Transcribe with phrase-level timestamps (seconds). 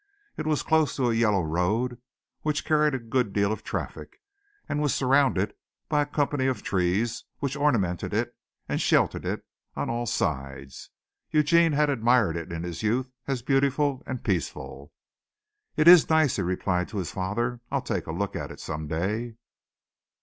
[0.35, 2.01] It was close to a yellow road
[2.41, 4.19] which carried a good deal of traffic
[4.67, 5.53] and was surrounded
[5.89, 8.35] by a company of trees which ornamented it
[8.67, 9.45] and sheltered it
[9.75, 10.89] on all sides.
[11.29, 14.91] Eugene had admired it in his youth as beautiful and peaceful.
[15.77, 17.59] "It is nice," he replied to his father.
[17.69, 19.35] "I'll take a look at it some day."